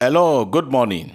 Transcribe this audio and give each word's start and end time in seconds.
Hello, 0.00 0.44
good 0.44 0.70
morning. 0.70 1.10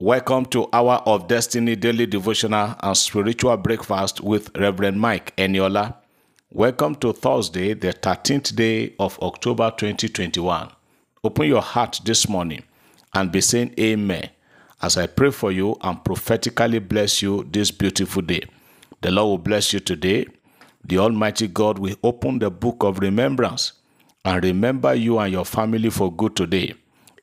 Welcome 0.00 0.46
to 0.46 0.68
Hour 0.72 1.00
of 1.06 1.28
Destiny 1.28 1.76
Daily 1.76 2.04
Devotional 2.04 2.74
and 2.80 2.96
Spiritual 2.96 3.56
Breakfast 3.58 4.20
with 4.20 4.50
Reverend 4.58 5.00
Mike 5.00 5.36
Eniola. 5.36 5.94
Welcome 6.50 6.96
to 6.96 7.12
Thursday, 7.12 7.74
the 7.74 7.92
13th 7.92 8.56
day 8.56 8.92
of 8.98 9.16
October 9.20 9.70
2021. 9.76 10.68
Open 11.22 11.46
your 11.46 11.62
heart 11.62 12.00
this 12.04 12.28
morning 12.28 12.64
and 13.14 13.30
be 13.30 13.40
saying 13.40 13.72
Amen 13.78 14.28
as 14.82 14.96
I 14.96 15.06
pray 15.06 15.30
for 15.30 15.52
you 15.52 15.76
and 15.82 16.04
prophetically 16.04 16.80
bless 16.80 17.22
you 17.22 17.48
this 17.52 17.70
beautiful 17.70 18.22
day. 18.22 18.42
The 19.02 19.12
Lord 19.12 19.28
will 19.28 19.38
bless 19.44 19.72
you 19.72 19.78
today. 19.78 20.26
The 20.84 20.98
Almighty 20.98 21.46
God 21.46 21.78
will 21.78 21.94
open 22.02 22.40
the 22.40 22.50
book 22.50 22.82
of 22.82 22.98
remembrance 22.98 23.74
and 24.24 24.42
remember 24.42 24.92
you 24.92 25.20
and 25.20 25.32
your 25.32 25.44
family 25.44 25.90
for 25.90 26.12
good 26.12 26.34
today. 26.34 26.74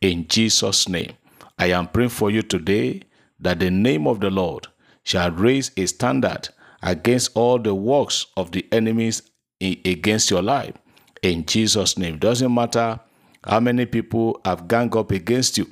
In 0.02 0.27
Jesus' 0.27 0.89
name, 0.89 1.13
I 1.59 1.68
am 1.68 1.88
praying 1.88 2.09
for 2.09 2.31
you 2.31 2.41
today 2.41 3.04
that 3.39 3.60
the 3.60 3.69
name 3.69 4.07
of 4.07 4.19
the 4.19 4.32
Lord 4.32 4.68
shall 5.04 5.32
raise 5.32 5.71
a 5.77 5.86
standard 5.86 6.50
against 6.82 7.32
all 7.36 7.60
the 7.60 7.75
works 7.75 8.25
of 8.36 8.51
the 8.51 8.65
enemies 8.71 9.21
against 9.61 10.32
your 10.32 10.41
life. 10.41 10.74
In 11.21 11.46
Jesus' 11.46 12.00
name, 12.00 12.18
doesn't 12.18 12.54
matter 12.54 13.00
how 13.43 13.60
many 13.60 13.86
people 13.86 14.41
have 14.43 14.68
ganged 14.68 14.96
up 14.96 15.11
against 15.11 15.60
you. 15.60 15.69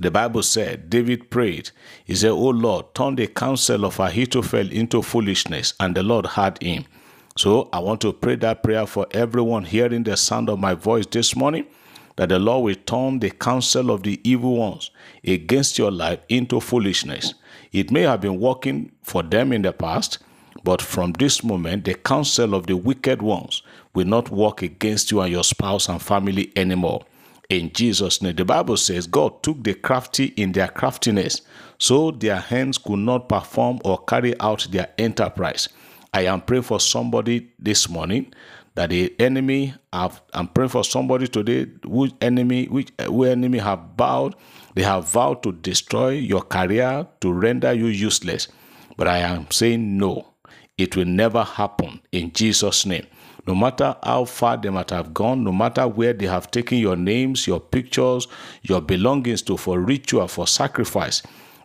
The 0.00 0.10
Bible 0.10 0.42
said, 0.42 0.90
David 0.90 1.30
prayed. 1.30 1.70
He 2.04 2.16
said, 2.16 2.30
Oh 2.30 2.50
Lord, 2.50 2.94
turn 2.94 3.16
the 3.16 3.28
counsel 3.28 3.84
of 3.84 4.00
Ahithophel 4.00 4.70
into 4.72 5.00
foolishness, 5.02 5.74
and 5.78 5.94
the 5.94 6.02
Lord 6.02 6.26
heard 6.26 6.60
him. 6.62 6.86
So 7.36 7.68
I 7.72 7.78
want 7.78 8.00
to 8.00 8.12
pray 8.12 8.36
that 8.36 8.64
prayer 8.64 8.86
for 8.86 9.06
everyone 9.12 9.64
hearing 9.64 10.02
the 10.02 10.16
sound 10.16 10.48
of 10.50 10.58
my 10.58 10.74
voice 10.74 11.06
this 11.06 11.36
morning 11.36 11.66
that 12.18 12.30
the 12.30 12.38
Lord 12.38 12.64
will 12.64 12.74
turn 12.84 13.20
the 13.20 13.30
counsel 13.30 13.92
of 13.92 14.02
the 14.02 14.20
evil 14.28 14.56
ones 14.56 14.90
against 15.24 15.78
your 15.78 15.92
life 15.92 16.18
into 16.28 16.58
foolishness. 16.60 17.34
It 17.70 17.92
may 17.92 18.02
have 18.02 18.20
been 18.20 18.40
working 18.40 18.90
for 19.04 19.22
them 19.22 19.52
in 19.52 19.62
the 19.62 19.72
past, 19.72 20.18
but 20.64 20.82
from 20.82 21.12
this 21.12 21.44
moment, 21.44 21.84
the 21.84 21.94
counsel 21.94 22.56
of 22.56 22.66
the 22.66 22.76
wicked 22.76 23.22
ones 23.22 23.62
will 23.94 24.06
not 24.06 24.30
work 24.30 24.62
against 24.62 25.12
you 25.12 25.20
and 25.20 25.30
your 25.30 25.44
spouse 25.44 25.88
and 25.88 26.02
family 26.02 26.52
anymore. 26.56 27.02
In 27.50 27.72
Jesus' 27.72 28.20
name, 28.20 28.34
the 28.34 28.44
Bible 28.44 28.76
says 28.76 29.06
God 29.06 29.40
took 29.44 29.62
the 29.62 29.74
crafty 29.74 30.26
in 30.36 30.50
their 30.50 30.68
craftiness, 30.68 31.42
so 31.78 32.10
their 32.10 32.40
hands 32.40 32.78
could 32.78 32.98
not 32.98 33.28
perform 33.28 33.78
or 33.84 34.02
carry 34.02 34.38
out 34.40 34.66
their 34.72 34.88
enterprise. 34.98 35.68
I 36.12 36.22
am 36.22 36.40
praying 36.40 36.64
for 36.64 36.80
somebody 36.80 37.52
this 37.60 37.88
morning 37.88 38.32
that 38.78 38.90
the 38.90 39.12
enemy 39.18 39.74
have 39.92 40.22
I'm 40.32 40.46
praying 40.46 40.68
for 40.68 40.84
somebody 40.84 41.26
today 41.26 41.66
which 41.84 42.12
enemy 42.20 42.66
which 42.66 42.92
eh, 43.00 43.06
who 43.06 43.24
enemy 43.24 43.58
have 43.58 43.80
vowed 43.96 44.36
they 44.74 44.84
have 44.84 45.08
vowed 45.10 45.42
to 45.42 45.50
destroy 45.50 46.10
your 46.10 46.42
career 46.42 47.04
to 47.20 47.32
render 47.32 47.72
you 47.72 47.86
useless. 47.86 48.46
But 48.96 49.08
I 49.08 49.18
am 49.18 49.50
saying 49.50 49.98
no. 49.98 50.28
It 50.76 50.94
will 50.94 51.06
never 51.06 51.42
happen 51.42 52.00
in 52.12 52.32
Jesus 52.32 52.86
name. 52.86 53.04
No 53.48 53.56
matter 53.56 53.96
how 54.04 54.26
far 54.26 54.56
they 54.56 54.70
might 54.70 54.90
have 54.90 55.12
gone 55.12 55.42
no 55.42 55.50
matter 55.50 55.88
where 55.88 56.12
they 56.12 56.26
have 56.26 56.48
taken 56.52 56.78
your 56.78 56.94
names 56.94 57.48
your 57.48 57.58
pictures 57.58 58.28
your 58.62 58.80
belongings 58.80 59.42
to 59.42 59.56
for 59.56 59.80
ritual 59.80 60.28
for 60.28 60.46
sacrifice 60.46 61.20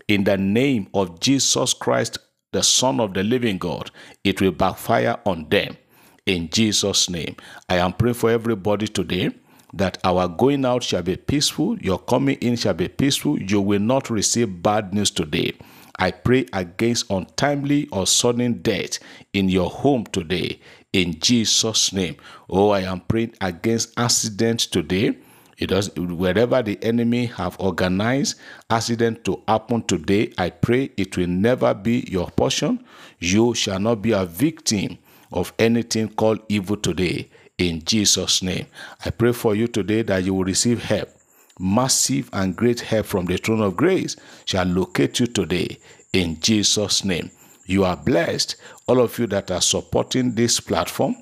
in 0.07 0.23
the 0.23 0.37
name 0.37 0.87
of 0.95 1.19
Jesus 1.19 1.75
Christ 1.75 2.17
the 2.53 2.63
son 2.63 2.99
of 2.99 3.13
the 3.13 3.21
living 3.21 3.59
God 3.59 3.91
it 4.23 4.41
will 4.41 4.51
backfire 4.51 5.19
on 5.27 5.47
them 5.49 5.77
in 6.25 6.49
Jesus' 6.49 7.09
name. 7.09 7.35
I 7.69 7.77
am 7.77 7.93
praying 7.93 8.15
for 8.15 8.29
everybody 8.29 8.87
today 8.87 9.31
that 9.73 9.97
our 10.03 10.27
going 10.27 10.65
out 10.65 10.83
shall 10.83 11.01
be 11.01 11.15
peaceful, 11.15 11.77
your 11.79 11.99
coming 11.99 12.37
in 12.37 12.55
shall 12.55 12.75
be 12.75 12.87
peaceful. 12.87 13.41
You 13.41 13.59
will 13.61 13.79
not 13.79 14.09
receive 14.09 14.61
bad 14.61 14.93
news 14.93 15.09
today. 15.09 15.53
I 15.97 16.11
pray 16.11 16.45
against 16.53 17.09
untimely 17.09 17.87
or 17.91 18.07
sudden 18.07 18.61
death 18.61 18.99
in 19.33 19.49
your 19.49 19.69
home 19.69 20.05
today 20.05 20.59
in 20.91 21.19
Jesus' 21.19 21.93
name. 21.93 22.17
Oh, 22.49 22.69
I 22.69 22.81
am 22.81 23.01
praying 23.01 23.35
against 23.41 23.93
accidents 23.97 24.65
today. 24.65 25.17
It 25.57 25.67
does 25.67 25.93
wherever 25.95 26.61
the 26.63 26.83
enemy 26.83 27.27
have 27.27 27.55
organized 27.59 28.39
accident 28.69 29.23
to 29.25 29.41
happen 29.47 29.83
today. 29.83 30.33
I 30.37 30.49
pray 30.49 30.91
it 30.97 31.15
will 31.15 31.27
never 31.27 31.73
be 31.73 32.07
your 32.09 32.29
portion. 32.31 32.83
You 33.19 33.53
shall 33.53 33.79
not 33.79 34.01
be 34.01 34.11
a 34.11 34.25
victim 34.25 34.97
of 35.33 35.53
anything 35.59 36.09
called 36.09 36.39
evil 36.49 36.77
today 36.77 37.29
in 37.57 37.83
Jesus' 37.83 38.41
name. 38.41 38.67
I 39.05 39.09
pray 39.09 39.33
for 39.33 39.55
you 39.55 39.67
today 39.67 40.01
that 40.03 40.23
you 40.23 40.33
will 40.33 40.43
receive 40.45 40.83
help. 40.83 41.09
Massive 41.59 42.29
and 42.33 42.55
great 42.55 42.79
help 42.79 43.05
from 43.05 43.25
the 43.25 43.37
throne 43.37 43.61
of 43.61 43.75
grace 43.77 44.15
shall 44.45 44.65
locate 44.65 45.19
you 45.19 45.27
today 45.27 45.77
in 46.11 46.39
Jesus' 46.39 47.03
name. 47.03 47.29
You 47.65 47.85
are 47.85 47.95
blessed. 47.95 48.55
All 48.87 48.99
of 48.99 49.17
you 49.19 49.27
that 49.27 49.51
are 49.51 49.61
supporting 49.61 50.33
this 50.35 50.59
platform 50.59 51.15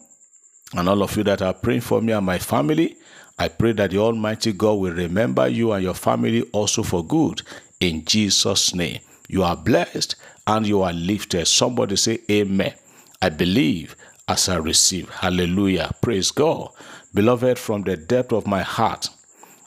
and 0.74 0.88
all 0.88 1.04
of 1.04 1.16
you 1.18 1.24
that 1.26 1.42
are 1.42 1.54
praying 1.54 1.82
for 1.82 2.02
me 2.02 2.14
and 2.14 2.26
my 2.26 2.38
family, 2.40 2.98
I 3.38 3.50
pray 3.50 3.74
that 3.74 3.92
the 3.92 3.98
Almighty 3.98 4.54
God 4.54 4.74
will 4.74 4.94
remember 4.94 5.48
you 5.48 5.72
and 5.74 5.84
your 5.84 5.94
family 5.94 6.44
also 6.54 6.84
for 6.84 7.06
good 7.06 7.42
in 7.80 8.06
Jesus' 8.06 8.74
name. 8.74 9.00
You 9.28 9.44
are 9.44 9.56
blessed 9.56 10.16
and 10.48 10.66
you 10.66 10.82
are 10.82 10.94
lifted. 10.94 11.46
Somebody 11.48 11.96
say, 11.96 12.20
Amen. 12.30 12.74
I 13.22 13.30
believe 13.30 13.96
as 14.28 14.50
I 14.50 14.58
receive. 14.58 15.10
Hallelujah. 15.10 15.92
Praise 16.02 16.32
God. 16.32 16.70
Beloved, 17.14 17.60
from 17.60 17.84
the 17.84 17.98
depth 17.98 18.34
of 18.34 18.48
my 18.48 18.62
heart, 18.62 19.10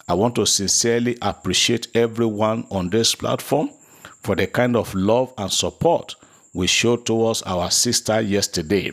I 0.08 0.14
want 0.14 0.34
to 0.36 0.46
sincerely 0.46 1.16
appreciate 1.22 1.88
everyone 1.94 2.66
on 2.70 2.90
this 2.90 3.14
platform 3.14 3.70
for 4.22 4.34
the 4.34 4.46
kind 4.46 4.76
of 4.76 4.94
love 4.94 5.32
and 5.38 5.52
support 5.52 6.14
we 6.54 6.66
showed 6.68 7.04
towards 7.04 7.42
our 7.42 7.70
sister 7.70 8.20
yesterday. 8.20 8.92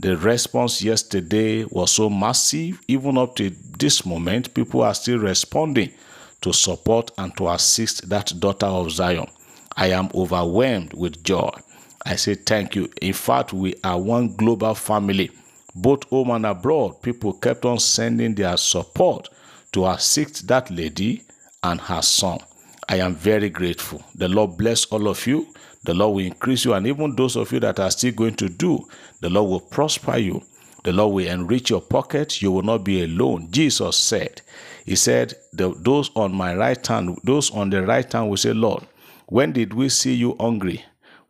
The 0.00 0.16
response 0.16 0.82
yesterday 0.82 1.64
was 1.64 1.92
so 1.92 2.10
massive, 2.10 2.80
even 2.88 3.16
up 3.16 3.36
to 3.36 3.50
this 3.78 4.04
moment, 4.04 4.52
people 4.52 4.82
are 4.82 4.92
still 4.94 5.18
responding 5.18 5.92
to 6.42 6.52
support 6.52 7.12
and 7.16 7.34
to 7.36 7.48
assist 7.48 8.08
that 8.10 8.32
daughter 8.38 8.66
of 8.66 8.90
Zion. 8.90 9.28
I 9.76 9.88
am 9.88 10.10
overwhelmed 10.14 10.92
with 10.94 11.22
joy. 11.22 11.50
I 12.08 12.14
say 12.14 12.36
thank 12.36 12.76
you. 12.76 12.88
In 13.02 13.12
fact, 13.12 13.52
we 13.52 13.74
are 13.82 13.98
one 13.98 14.36
global 14.36 14.76
family. 14.76 15.28
Both 15.74 16.04
home 16.04 16.30
and 16.30 16.46
abroad, 16.46 17.02
people 17.02 17.32
kept 17.32 17.64
on 17.64 17.80
sending 17.80 18.32
their 18.36 18.56
support 18.56 19.28
to 19.72 19.86
assist 19.86 20.46
that 20.46 20.70
lady 20.70 21.24
and 21.64 21.80
her 21.80 22.02
son. 22.02 22.38
I 22.88 22.98
am 23.00 23.16
very 23.16 23.50
grateful. 23.50 24.04
The 24.14 24.28
Lord 24.28 24.56
bless 24.56 24.84
all 24.86 25.08
of 25.08 25.26
you. 25.26 25.48
The 25.84 25.94
Lord 25.94 26.14
will 26.14 26.24
increase 26.26 26.64
you. 26.64 26.74
And 26.74 26.86
even 26.86 27.16
those 27.16 27.34
of 27.34 27.50
you 27.50 27.58
that 27.58 27.80
are 27.80 27.90
still 27.90 28.12
going 28.12 28.36
to 28.36 28.48
do, 28.48 28.86
the 29.20 29.28
Lord 29.28 29.50
will 29.50 29.60
prosper 29.68 30.16
you. 30.16 30.42
The 30.84 30.92
Lord 30.92 31.12
will 31.12 31.26
enrich 31.26 31.70
your 31.70 31.80
pocket. 31.80 32.40
You 32.40 32.52
will 32.52 32.62
not 32.62 32.84
be 32.84 33.02
alone. 33.02 33.48
Jesus 33.50 33.96
said, 33.96 34.42
He 34.84 34.94
said, 34.94 35.34
Those 35.52 36.12
on 36.14 36.32
my 36.32 36.54
right 36.54 36.86
hand, 36.86 37.18
those 37.24 37.50
on 37.50 37.70
the 37.70 37.82
right 37.84 38.10
hand 38.10 38.30
will 38.30 38.36
say, 38.36 38.52
Lord, 38.52 38.86
when 39.26 39.50
did 39.50 39.74
we 39.74 39.88
see 39.88 40.14
you 40.14 40.36
hungry? 40.38 40.84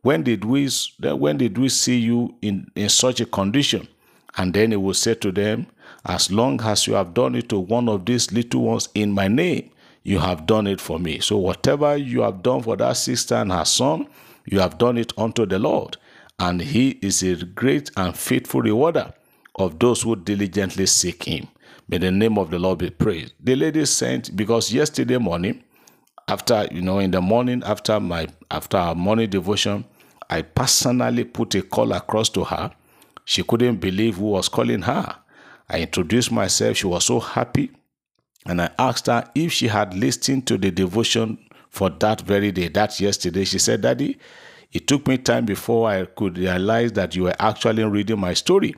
When 0.06 0.22
did 0.22 0.44
we 0.44 0.68
when 1.00 1.36
did 1.38 1.58
we 1.58 1.68
see 1.68 1.98
you 1.98 2.36
in, 2.40 2.70
in 2.76 2.88
such 2.88 3.20
a 3.20 3.26
condition? 3.26 3.88
And 4.36 4.54
then 4.54 4.70
he 4.70 4.76
will 4.76 4.94
say 4.94 5.14
to 5.14 5.32
them, 5.32 5.66
As 6.04 6.30
long 6.30 6.60
as 6.62 6.86
you 6.86 6.94
have 6.94 7.12
done 7.12 7.34
it 7.34 7.48
to 7.48 7.58
one 7.58 7.88
of 7.88 8.06
these 8.06 8.30
little 8.30 8.60
ones 8.60 8.88
in 8.94 9.10
my 9.10 9.26
name, 9.26 9.68
you 10.04 10.20
have 10.20 10.46
done 10.46 10.68
it 10.68 10.80
for 10.80 11.00
me. 11.00 11.18
So 11.18 11.38
whatever 11.38 11.96
you 11.96 12.20
have 12.20 12.44
done 12.44 12.62
for 12.62 12.76
that 12.76 12.92
sister 12.92 13.34
and 13.34 13.50
her 13.50 13.64
son, 13.64 14.06
you 14.44 14.60
have 14.60 14.78
done 14.78 14.96
it 14.96 15.12
unto 15.18 15.44
the 15.44 15.58
Lord. 15.58 15.96
And 16.38 16.60
he 16.60 17.00
is 17.02 17.24
a 17.24 17.34
great 17.44 17.90
and 17.96 18.16
faithful 18.16 18.62
rewarder 18.62 19.12
of 19.56 19.80
those 19.80 20.02
who 20.02 20.14
diligently 20.14 20.86
seek 20.86 21.24
him. 21.24 21.48
May 21.88 21.98
the 21.98 22.12
name 22.12 22.38
of 22.38 22.52
the 22.52 22.60
Lord 22.60 22.78
be 22.78 22.90
praised. 22.90 23.34
The 23.40 23.56
lady 23.56 23.84
sent 23.86 24.36
because 24.36 24.72
yesterday 24.72 25.18
morning, 25.18 25.64
after 26.28 26.68
you 26.70 26.82
know, 26.82 27.00
in 27.00 27.10
the 27.10 27.20
morning 27.20 27.64
after 27.66 27.98
my 27.98 28.28
after 28.52 28.76
our 28.76 28.94
morning 28.94 29.30
devotion, 29.30 29.84
I 30.28 30.42
personally 30.42 31.24
put 31.24 31.54
a 31.54 31.62
call 31.62 31.92
across 31.92 32.28
to 32.30 32.44
her. 32.44 32.72
She 33.24 33.42
couldn't 33.42 33.76
believe 33.76 34.16
who 34.16 34.26
was 34.26 34.48
calling 34.48 34.82
her. 34.82 35.16
I 35.68 35.80
introduced 35.80 36.30
myself. 36.30 36.76
She 36.76 36.86
was 36.86 37.04
so 37.04 37.20
happy. 37.20 37.70
And 38.46 38.62
I 38.62 38.70
asked 38.78 39.06
her 39.06 39.28
if 39.34 39.52
she 39.52 39.68
had 39.68 39.94
listened 39.94 40.46
to 40.46 40.58
the 40.58 40.70
devotion 40.70 41.38
for 41.70 41.90
that 41.90 42.20
very 42.20 42.52
day, 42.52 42.68
that 42.68 43.00
yesterday. 43.00 43.44
She 43.44 43.58
said, 43.58 43.82
Daddy, 43.82 44.18
it 44.72 44.86
took 44.86 45.06
me 45.08 45.18
time 45.18 45.44
before 45.44 45.88
I 45.88 46.04
could 46.04 46.38
realize 46.38 46.92
that 46.92 47.16
you 47.16 47.24
were 47.24 47.36
actually 47.38 47.84
reading 47.84 48.20
my 48.20 48.34
story. 48.34 48.74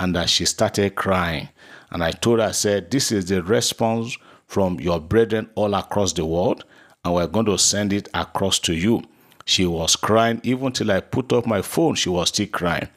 And 0.00 0.14
that 0.14 0.30
she 0.30 0.44
started 0.44 0.94
crying. 0.94 1.48
And 1.90 2.04
I 2.04 2.12
told 2.12 2.38
her, 2.38 2.46
I 2.46 2.52
said, 2.52 2.90
This 2.90 3.10
is 3.10 3.26
the 3.26 3.42
response 3.42 4.16
from 4.46 4.80
your 4.80 5.00
brethren 5.00 5.50
all 5.54 5.74
across 5.74 6.12
the 6.12 6.24
world, 6.24 6.64
and 7.04 7.14
we're 7.14 7.26
going 7.26 7.46
to 7.46 7.58
send 7.58 7.92
it 7.92 8.08
across 8.14 8.58
to 8.60 8.74
you. 8.74 9.02
She 9.48 9.64
was 9.66 9.96
crying 9.96 10.42
even 10.42 10.72
till 10.72 10.90
I 10.90 11.00
put 11.00 11.32
up 11.32 11.46
my 11.46 11.62
phone, 11.62 11.94
she 11.94 12.10
was 12.10 12.28
still 12.28 12.48
crying. 12.48 12.88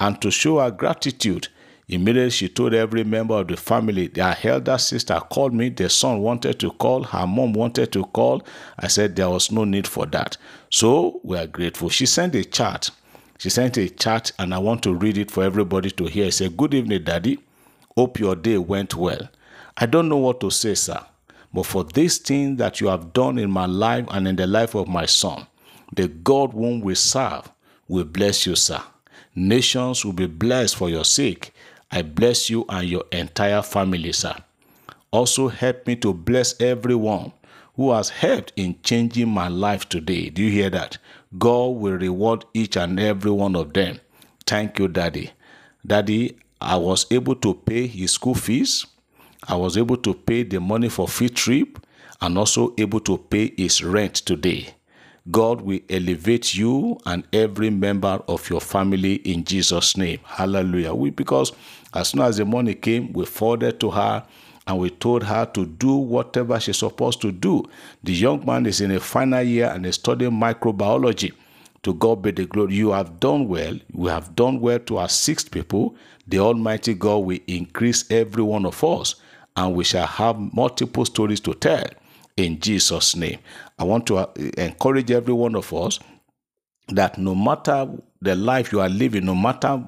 And 0.00 0.20
to 0.22 0.32
show 0.32 0.58
her 0.58 0.72
gratitude, 0.72 1.46
Immediately, 1.88 2.30
she 2.30 2.48
told 2.48 2.74
every 2.74 3.02
member 3.04 3.34
of 3.34 3.46
the 3.48 3.56
family. 3.56 4.08
Their 4.08 4.36
elder 4.44 4.78
sister 4.78 5.18
called 5.18 5.52
me. 5.54 5.68
their 5.70 5.88
son 5.88 6.20
wanted 6.20 6.58
to 6.60 6.70
call. 6.70 7.02
Her 7.04 7.26
mom 7.26 7.52
wanted 7.52 7.92
to 7.92 8.04
call. 8.06 8.42
I 8.78 8.86
said 8.88 9.14
there 9.16 9.28
was 9.30 9.50
no 9.52 9.64
need 9.64 9.86
for 9.88 10.06
that. 10.06 10.36
So 10.70 11.20
we 11.24 11.36
are 11.36 11.48
grateful. 11.48 11.88
She 11.88 12.06
sent 12.06 12.34
a 12.36 12.44
chat. 12.44 12.90
She 13.38 13.50
sent 13.50 13.76
a 13.76 13.88
chat, 13.88 14.30
and 14.38 14.52
I 14.54 14.58
want 14.58 14.82
to 14.84 14.94
read 14.94 15.16
it 15.18 15.30
for 15.32 15.42
everybody 15.42 15.90
to 15.92 16.06
hear. 16.06 16.26
She 16.26 16.30
said, 16.44 16.56
Good 16.56 16.74
evening, 16.74 17.02
Daddy. 17.04 17.38
Hope 17.96 18.20
your 18.20 18.36
day 18.36 18.58
went 18.58 18.94
well. 18.94 19.28
I 19.76 19.86
don't 19.86 20.08
know 20.08 20.18
what 20.18 20.40
to 20.40 20.50
say, 20.50 20.74
sir, 20.74 21.00
but 21.52 21.66
for 21.66 21.82
this 21.82 22.18
thing 22.18 22.56
that 22.56 22.80
you 22.80 22.86
have 22.88 23.12
done 23.12 23.38
in 23.38 23.50
my 23.50 23.66
life 23.66 24.06
and 24.10 24.28
in 24.28 24.36
the 24.36 24.46
life 24.46 24.74
of 24.76 24.86
my 24.86 25.06
son, 25.06 25.46
the 25.92 26.08
God 26.08 26.52
whom 26.52 26.80
we 26.80 26.94
serve 26.94 27.50
will 27.88 28.04
bless 28.04 28.46
you, 28.46 28.56
sir. 28.56 28.82
Nations 29.34 30.04
will 30.04 30.12
be 30.12 30.26
blessed 30.26 30.76
for 30.76 30.88
your 30.90 31.04
sake 31.04 31.52
I 31.92 32.02
bless 32.02 32.48
you 32.48 32.64
and 32.68 32.88
your 32.88 33.04
entire 33.10 33.62
family, 33.62 34.12
sir. 34.12 34.36
Also, 35.10 35.48
help 35.48 35.88
me 35.88 35.96
to 35.96 36.14
bless 36.14 36.60
everyone 36.60 37.32
who 37.74 37.90
has 37.90 38.10
helped 38.10 38.52
in 38.54 38.76
changing 38.84 39.28
my 39.28 39.48
life 39.48 39.88
today. 39.88 40.30
Do 40.30 40.42
you 40.42 40.50
hear 40.52 40.70
that? 40.70 40.98
God 41.36 41.76
will 41.76 41.94
reward 41.98 42.44
each 42.54 42.76
and 42.76 43.00
every 43.00 43.32
one 43.32 43.56
of 43.56 43.72
them. 43.72 43.98
Thank 44.46 44.78
you, 44.78 44.86
Daddy. 44.86 45.30
Daddy, 45.84 46.38
I 46.60 46.76
was 46.76 47.06
able 47.10 47.34
to 47.36 47.54
pay 47.54 47.88
his 47.88 48.12
school 48.12 48.34
fees. 48.36 48.86
I 49.48 49.56
was 49.56 49.76
able 49.76 49.96
to 49.96 50.14
pay 50.14 50.44
the 50.44 50.60
money 50.60 50.88
for 50.88 51.08
free 51.08 51.28
trip 51.28 51.84
and 52.20 52.38
also 52.38 52.72
able 52.78 53.00
to 53.00 53.18
pay 53.18 53.52
his 53.56 53.82
rent 53.82 54.14
today. 54.14 54.74
God 55.30 55.60
will 55.60 55.80
elevate 55.90 56.54
you 56.54 56.98
and 57.04 57.24
every 57.32 57.70
member 57.70 58.22
of 58.26 58.48
your 58.48 58.60
family 58.60 59.16
in 59.16 59.44
Jesus' 59.44 59.96
name. 59.96 60.18
Hallelujah. 60.24 60.94
We 60.94 61.10
because 61.10 61.52
as 61.92 62.08
soon 62.08 62.22
as 62.22 62.38
the 62.38 62.44
money 62.44 62.74
came, 62.74 63.12
we 63.12 63.26
forwarded 63.26 63.80
to 63.80 63.90
her 63.90 64.24
and 64.66 64.78
we 64.78 64.90
told 64.90 65.24
her 65.24 65.44
to 65.46 65.66
do 65.66 65.92
whatever 65.94 66.58
she's 66.58 66.78
supposed 66.78 67.20
to 67.22 67.32
do. 67.32 67.68
The 68.02 68.12
young 68.12 68.44
man 68.46 68.66
is 68.66 68.80
in 68.80 68.92
a 68.92 69.00
final 69.00 69.42
year 69.42 69.66
and 69.66 69.84
is 69.84 69.96
studying 69.96 70.32
microbiology. 70.32 71.32
To 71.82 71.94
God 71.94 72.22
be 72.22 72.30
the 72.30 72.44
glory. 72.44 72.74
You 72.74 72.90
have 72.90 73.20
done 73.20 73.48
well. 73.48 73.78
We 73.92 74.10
have 74.10 74.36
done 74.36 74.60
well 74.60 74.78
to 74.80 75.00
assist 75.00 75.50
people. 75.50 75.96
The 76.28 76.38
Almighty 76.38 76.94
God 76.94 77.18
will 77.18 77.38
increase 77.46 78.04
every 78.10 78.42
one 78.42 78.66
of 78.66 78.84
us, 78.84 79.14
and 79.56 79.74
we 79.74 79.84
shall 79.84 80.06
have 80.06 80.38
multiple 80.54 81.06
stories 81.06 81.40
to 81.40 81.54
tell 81.54 81.86
in 82.44 82.60
Jesus' 82.60 83.16
name. 83.16 83.38
I 83.78 83.84
want 83.84 84.06
to 84.08 84.18
uh, 84.18 84.26
encourage 84.58 85.10
every 85.10 85.34
one 85.34 85.56
of 85.56 85.72
us 85.74 86.00
that 86.88 87.18
no 87.18 87.34
matter 87.34 87.88
the 88.22 88.34
life 88.36 88.72
you 88.72 88.80
are 88.80 88.88
living, 88.88 89.26
no 89.26 89.34
matter 89.34 89.82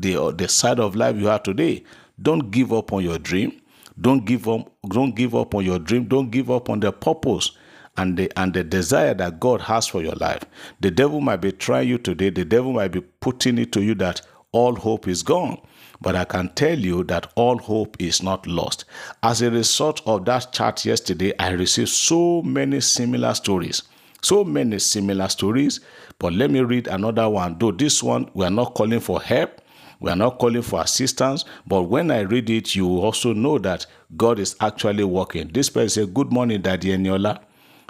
the 0.00 0.32
the 0.32 0.48
side 0.48 0.80
of 0.80 0.96
life 0.96 1.16
you 1.16 1.28
are 1.28 1.38
today, 1.40 1.84
don't 2.22 2.50
give 2.50 2.72
up 2.72 2.92
on 2.92 3.04
your 3.04 3.18
dream. 3.18 3.60
Don't 4.00 4.24
give 4.26 4.48
up. 4.48 4.72
Don't 4.88 5.14
give 5.16 5.34
up 5.34 5.54
on 5.54 5.64
your 5.64 5.78
dream. 5.78 6.04
Don't 6.06 6.30
give 6.30 6.50
up 6.50 6.70
on 6.70 6.80
the 6.80 6.92
purpose 6.92 7.52
and 7.96 8.16
the 8.16 8.30
and 8.38 8.54
the 8.54 8.64
desire 8.64 9.14
that 9.14 9.40
God 9.40 9.62
has 9.62 9.86
for 9.88 10.02
your 10.02 10.14
life. 10.16 10.44
The 10.80 10.90
devil 10.90 11.20
might 11.20 11.38
be 11.42 11.52
trying 11.52 11.88
you 11.88 11.98
today. 11.98 12.30
The 12.30 12.44
devil 12.44 12.72
might 12.72 12.88
be 12.92 13.00
putting 13.00 13.58
it 13.58 13.72
to 13.72 13.82
you 13.82 13.94
that 13.96 14.22
all 14.52 14.76
hope 14.76 15.08
is 15.08 15.22
gone. 15.22 15.60
But 16.00 16.14
I 16.16 16.24
can 16.24 16.50
tell 16.50 16.78
you 16.78 17.04
that 17.04 17.32
all 17.34 17.58
hope 17.58 17.96
is 17.98 18.22
not 18.22 18.46
lost. 18.46 18.84
As 19.22 19.42
a 19.42 19.50
result 19.50 20.00
of 20.06 20.24
that 20.26 20.52
chat 20.52 20.84
yesterday, 20.84 21.32
I 21.38 21.50
received 21.50 21.88
so 21.90 22.42
many 22.42 22.80
similar 22.80 23.34
stories. 23.34 23.82
So 24.22 24.44
many 24.44 24.78
similar 24.78 25.28
stories. 25.28 25.80
But 26.18 26.32
let 26.32 26.50
me 26.50 26.60
read 26.60 26.86
another 26.88 27.28
one. 27.28 27.56
Though 27.58 27.72
this 27.72 28.02
one, 28.02 28.30
we 28.34 28.44
are 28.44 28.50
not 28.50 28.74
calling 28.74 29.00
for 29.00 29.20
help, 29.20 29.60
we 30.00 30.10
are 30.10 30.16
not 30.16 30.38
calling 30.38 30.62
for 30.62 30.80
assistance, 30.80 31.44
but 31.66 31.82
when 31.82 32.10
I 32.12 32.20
read 32.20 32.48
it, 32.50 32.76
you 32.76 32.88
also 33.00 33.32
know 33.32 33.58
that 33.58 33.86
God 34.16 34.38
is 34.38 34.54
actually 34.60 35.02
working. 35.04 35.48
This 35.48 35.68
person 35.68 36.06
said, 36.06 36.14
Good 36.14 36.32
morning, 36.32 36.62
Daddy 36.62 36.90
Eniola. 36.90 37.40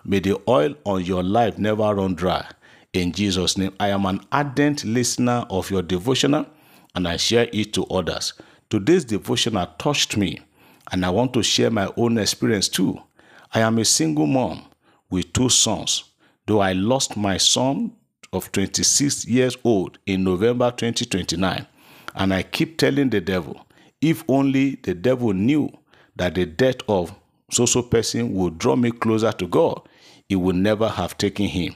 May 0.04 0.20
the 0.20 0.40
oil 0.48 0.74
on 0.84 1.04
your 1.04 1.22
life 1.22 1.58
never 1.58 1.94
run 1.94 2.14
dry. 2.14 2.46
In 2.94 3.12
Jesus' 3.12 3.58
name, 3.58 3.74
I 3.78 3.88
am 3.88 4.06
an 4.06 4.20
ardent 4.32 4.84
listener 4.84 5.44
of 5.50 5.70
your 5.70 5.82
devotional 5.82 6.46
and 6.94 7.06
I 7.06 7.16
share 7.16 7.48
it 7.52 7.72
to 7.74 7.84
others. 7.86 8.34
Today's 8.70 9.04
devotional 9.04 9.66
touched 9.78 10.16
me, 10.16 10.40
and 10.92 11.04
I 11.04 11.10
want 11.10 11.32
to 11.34 11.42
share 11.42 11.70
my 11.70 11.90
own 11.96 12.18
experience 12.18 12.68
too. 12.68 13.00
I 13.54 13.60
am 13.60 13.78
a 13.78 13.84
single 13.84 14.26
mom 14.26 14.64
with 15.10 15.32
two 15.32 15.48
sons. 15.48 16.04
Though 16.46 16.60
I 16.60 16.72
lost 16.72 17.16
my 17.16 17.36
son 17.36 17.92
of 18.32 18.52
26 18.52 19.26
years 19.26 19.56
old 19.64 19.98
in 20.06 20.24
November 20.24 20.70
2029, 20.70 21.66
and 22.14 22.34
I 22.34 22.42
keep 22.42 22.78
telling 22.78 23.10
the 23.10 23.20
devil, 23.20 23.66
if 24.00 24.24
only 24.28 24.76
the 24.76 24.94
devil 24.94 25.32
knew 25.32 25.70
that 26.16 26.34
the 26.34 26.46
death 26.46 26.76
of 26.88 27.14
so-so 27.50 27.82
person 27.82 28.34
would 28.34 28.58
draw 28.58 28.76
me 28.76 28.90
closer 28.90 29.32
to 29.32 29.46
God, 29.46 29.80
he 30.28 30.36
would 30.36 30.56
never 30.56 30.88
have 30.88 31.16
taken 31.16 31.46
him. 31.46 31.74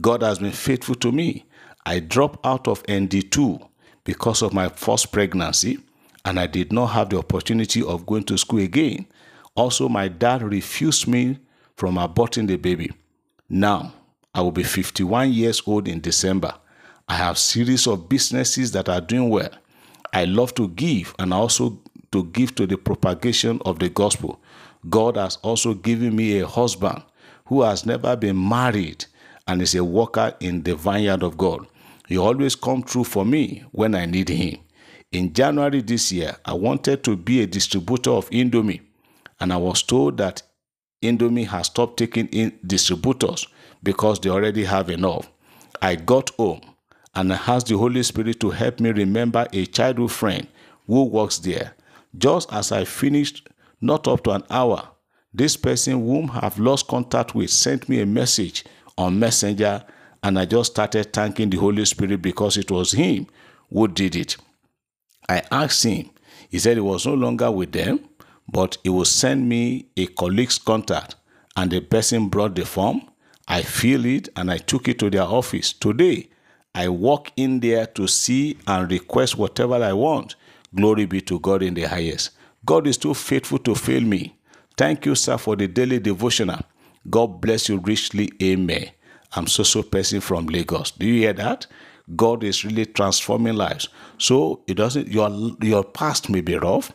God 0.00 0.22
has 0.22 0.38
been 0.38 0.52
faithful 0.52 0.94
to 0.96 1.10
me. 1.10 1.44
I 1.84 1.98
dropped 2.00 2.44
out 2.46 2.68
of 2.68 2.82
ND2 2.84 3.66
because 4.08 4.40
of 4.40 4.54
my 4.54 4.70
first 4.70 5.12
pregnancy, 5.12 5.78
and 6.24 6.40
I 6.40 6.46
did 6.46 6.72
not 6.72 6.86
have 6.86 7.10
the 7.10 7.18
opportunity 7.18 7.82
of 7.82 8.06
going 8.06 8.24
to 8.24 8.38
school 8.38 8.60
again. 8.60 9.04
Also, 9.54 9.86
my 9.86 10.08
dad 10.08 10.40
refused 10.40 11.06
me 11.06 11.38
from 11.76 11.96
aborting 11.96 12.46
the 12.46 12.56
baby. 12.56 12.90
Now, 13.50 13.92
I 14.34 14.40
will 14.40 14.50
be 14.50 14.62
51 14.62 15.30
years 15.34 15.60
old 15.66 15.88
in 15.88 16.00
December. 16.00 16.54
I 17.06 17.16
have 17.16 17.36
series 17.36 17.86
of 17.86 18.08
businesses 18.08 18.72
that 18.72 18.88
are 18.88 19.02
doing 19.02 19.28
well. 19.28 19.50
I 20.14 20.24
love 20.24 20.54
to 20.54 20.68
give 20.68 21.14
and 21.18 21.34
also 21.34 21.78
to 22.10 22.24
give 22.24 22.54
to 22.54 22.66
the 22.66 22.78
propagation 22.78 23.60
of 23.66 23.78
the 23.78 23.90
gospel. 23.90 24.40
God 24.88 25.18
has 25.18 25.36
also 25.42 25.74
given 25.74 26.16
me 26.16 26.40
a 26.40 26.46
husband 26.46 27.02
who 27.44 27.60
has 27.60 27.84
never 27.84 28.16
been 28.16 28.48
married 28.48 29.04
and 29.46 29.60
is 29.60 29.74
a 29.74 29.84
worker 29.84 30.34
in 30.40 30.62
the 30.62 30.76
vineyard 30.76 31.22
of 31.22 31.36
God. 31.36 31.66
He 32.08 32.16
always 32.16 32.56
come 32.56 32.82
through 32.82 33.04
for 33.04 33.24
me 33.26 33.64
when 33.70 33.94
I 33.94 34.06
need 34.06 34.30
him. 34.30 34.60
In 35.12 35.34
January 35.34 35.82
this 35.82 36.10
year, 36.10 36.36
I 36.44 36.54
wanted 36.54 37.04
to 37.04 37.16
be 37.16 37.42
a 37.42 37.46
distributor 37.46 38.10
of 38.12 38.30
Indomie, 38.30 38.80
and 39.38 39.52
I 39.52 39.58
was 39.58 39.82
told 39.82 40.16
that 40.16 40.42
Indomie 41.02 41.46
has 41.46 41.66
stopped 41.66 41.98
taking 41.98 42.26
in 42.28 42.58
distributors 42.66 43.46
because 43.82 44.20
they 44.20 44.30
already 44.30 44.64
have 44.64 44.88
enough. 44.88 45.30
I 45.82 45.96
got 45.96 46.30
home 46.30 46.62
and 47.14 47.32
I 47.32 47.36
asked 47.46 47.66
the 47.66 47.76
Holy 47.76 48.02
Spirit 48.02 48.40
to 48.40 48.50
help 48.50 48.80
me 48.80 48.90
remember 48.90 49.46
a 49.52 49.66
childhood 49.66 50.10
friend 50.10 50.46
who 50.86 51.04
works 51.04 51.38
there. 51.38 51.74
Just 52.16 52.52
as 52.52 52.72
I 52.72 52.84
finished, 52.84 53.48
not 53.80 54.08
up 54.08 54.24
to 54.24 54.30
an 54.30 54.44
hour, 54.50 54.88
this 55.32 55.56
person 55.56 56.04
whom 56.04 56.30
I 56.30 56.40
have 56.40 56.58
lost 56.58 56.88
contact 56.88 57.34
with 57.34 57.50
sent 57.50 57.88
me 57.88 58.00
a 58.00 58.06
message 58.06 58.64
on 58.96 59.18
Messenger, 59.18 59.84
and 60.22 60.38
I 60.38 60.44
just 60.44 60.72
started 60.72 61.12
thanking 61.12 61.50
the 61.50 61.58
Holy 61.58 61.84
Spirit 61.84 62.22
because 62.22 62.56
it 62.56 62.70
was 62.70 62.92
Him 62.92 63.26
who 63.72 63.88
did 63.88 64.16
it. 64.16 64.36
I 65.28 65.42
asked 65.50 65.84
him, 65.84 66.10
he 66.48 66.58
said 66.58 66.76
he 66.76 66.80
was 66.80 67.06
no 67.06 67.14
longer 67.14 67.50
with 67.50 67.72
them, 67.72 68.00
but 68.50 68.78
he 68.82 68.88
will 68.88 69.04
send 69.04 69.48
me 69.48 69.86
a 69.96 70.06
colleague's 70.06 70.58
contact, 70.58 71.16
and 71.56 71.70
the 71.70 71.80
person 71.80 72.28
brought 72.28 72.54
the 72.54 72.64
form. 72.64 73.02
I 73.46 73.62
filled 73.62 74.06
it 74.06 74.28
and 74.36 74.50
I 74.50 74.58
took 74.58 74.88
it 74.88 74.98
to 75.00 75.10
their 75.10 75.22
office. 75.22 75.72
Today, 75.72 76.28
I 76.74 76.88
walk 76.88 77.32
in 77.36 77.60
there 77.60 77.86
to 77.86 78.06
see 78.06 78.58
and 78.66 78.90
request 78.90 79.36
whatever 79.38 79.74
I 79.76 79.92
want. 79.92 80.36
Glory 80.74 81.06
be 81.06 81.20
to 81.22 81.40
God 81.40 81.62
in 81.62 81.74
the 81.74 81.82
highest. 81.84 82.30
God 82.64 82.86
is 82.86 82.98
too 82.98 83.14
faithful 83.14 83.58
to 83.60 83.74
fail 83.74 84.02
me. 84.02 84.36
Thank 84.76 85.06
you, 85.06 85.14
sir, 85.14 85.38
for 85.38 85.56
the 85.56 85.66
daily 85.66 85.98
devotional. 85.98 86.60
God 87.08 87.40
bless 87.40 87.68
you 87.68 87.78
richly. 87.78 88.30
Amen. 88.42 88.90
I'm 89.34 89.46
so 89.46 89.62
so 89.62 89.82
person 89.82 90.20
from 90.20 90.46
Lagos. 90.46 90.90
Do 90.92 91.06
you 91.06 91.22
hear 91.22 91.32
that? 91.34 91.66
God 92.16 92.42
is 92.42 92.64
really 92.64 92.86
transforming 92.86 93.54
lives. 93.54 93.88
So 94.18 94.62
it 94.66 94.74
doesn't 94.74 95.08
your 95.08 95.30
your 95.60 95.84
past 95.84 96.30
may 96.30 96.40
be 96.40 96.56
rough. 96.56 96.92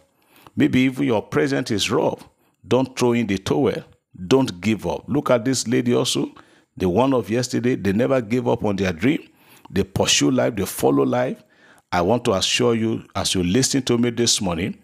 Maybe 0.56 0.82
even 0.82 1.06
your 1.06 1.22
present 1.22 1.72
is 1.72 1.92
rough. 1.92 2.28
Don't 2.68 2.98
throw 2.98 3.14
in 3.14 3.28
the 3.28 3.38
towel. 3.38 3.84
Don't 4.28 4.62
give 4.62 4.86
up. 4.88 5.06
Look 5.08 5.30
at 5.30 5.46
this 5.46 5.68
lady 5.68 5.94
also, 5.94 6.32
the 6.78 6.88
one 6.90 7.14
of 7.14 7.30
yesterday. 7.30 7.76
They 7.76 7.94
never 7.94 8.22
gave 8.22 8.48
up 8.48 8.64
on 8.64 8.76
their 8.76 8.94
dream. 8.94 9.28
They 9.70 9.84
pursue 9.84 10.32
life, 10.32 10.56
they 10.56 10.66
follow 10.66 11.04
life. 11.04 11.44
I 11.92 12.02
want 12.02 12.26
to 12.26 12.34
assure 12.34 12.76
you, 12.76 13.06
as 13.16 13.36
you 13.36 13.44
listen 13.44 13.84
to 13.84 13.98
me 13.98 14.10
this 14.10 14.42
morning, 14.42 14.78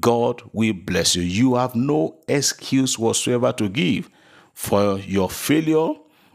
God 0.00 0.42
will 0.52 0.74
bless 0.74 1.16
you. 1.16 1.22
You 1.22 1.56
have 1.56 1.74
no 1.74 2.18
excuse 2.28 2.98
whatsoever 2.98 3.52
to 3.54 3.68
give 3.68 4.08
for 4.54 4.98
your 5.00 5.28
failure 5.30 5.94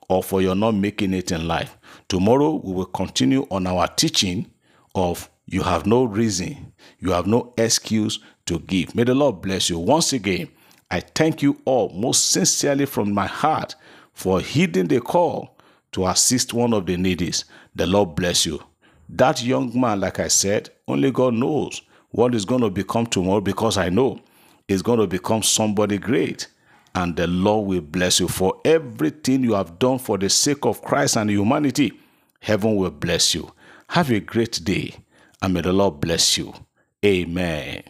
or 0.10 0.24
for 0.24 0.42
your 0.42 0.56
not 0.56 0.76
making 0.76 1.14
it 1.14 1.32
in 1.32 1.48
life. 1.48 1.78
Tomorrow 2.08 2.62
we 2.64 2.74
will 2.74 2.86
continue 2.86 3.48
on 3.52 3.68
our 3.68 3.88
teaching 3.88 4.50
of 4.96 5.30
you 5.46 5.62
have 5.64 5.86
no 5.86 6.04
reason, 6.06 6.74
you 7.00 7.12
have 7.12 7.28
no 7.28 7.54
excuse 7.58 8.20
to 8.46 8.60
give. 8.60 8.96
May 8.96 9.04
the 9.04 9.16
Lord 9.16 9.42
bless 9.42 9.70
you. 9.70 9.80
Once 9.80 10.14
again, 10.14 10.50
I 10.90 11.02
thank 11.02 11.42
you 11.42 11.62
all 11.66 11.90
most 11.90 12.32
sincerely 12.32 12.86
from 12.86 13.14
my 13.14 13.28
heart 13.28 13.76
for 14.14 14.40
heeding 14.40 14.88
the 14.88 15.02
call 15.02 15.58
to 15.92 16.08
assist 16.08 16.54
one 16.54 16.74
of 16.74 16.86
the 16.86 16.96
needies. 16.96 17.44
The 17.76 17.88
Lord 17.88 18.16
bless 18.16 18.46
you. 18.46 18.62
That 19.10 19.44
young 19.44 19.80
man, 19.80 20.00
like 20.00 20.20
I 20.20 20.28
said, 20.28 20.70
only 20.88 21.12
God 21.12 21.34
knows 21.34 21.82
what 22.12 22.36
is 22.36 22.46
going 22.46 22.62
to 22.62 22.70
become 22.70 23.06
tomorrow 23.06 23.42
because 23.42 23.78
I 23.78 23.90
know 23.90 24.20
it's 24.68 24.82
going 24.82 25.00
to 25.00 25.08
become 25.08 25.44
somebody 25.44 25.98
great. 25.98 26.48
And 26.98 27.16
the 27.16 27.28
Lord 27.28 27.68
will 27.68 27.82
bless 27.82 28.20
you 28.20 28.28
for 28.28 28.60
everything 28.66 29.44
you 29.44 29.54
have 29.54 29.78
done 29.78 30.00
for 30.00 30.18
the 30.18 30.32
sake 30.32 30.66
of 30.66 30.82
Christ 30.82 31.16
and 31.16 31.30
humanity. 31.30 31.92
Heaven 32.40 32.76
will 32.76 32.90
bless 32.90 33.36
you. 33.36 33.54
Have 33.90 34.10
a 34.10 34.20
great 34.20 34.60
day, 34.64 34.96
and 35.40 35.54
may 35.54 35.62
the 35.62 35.74
Lord 35.74 36.02
bless 36.02 36.40
you. 36.40 36.56
Amen. 37.06 37.84